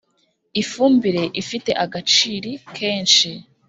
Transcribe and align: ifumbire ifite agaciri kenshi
ifumbire 0.61 1.23
ifite 1.41 1.71
agaciri 1.83 2.51
kenshi 2.75 3.29